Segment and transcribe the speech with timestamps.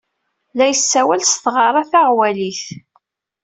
[0.57, 2.63] La yessawal s tɣara taɣwalit.